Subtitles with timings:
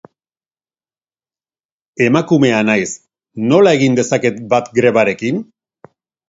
[2.05, 2.87] Emakumea naiz,
[3.53, 5.45] nola egin dezaket bat grebarekin?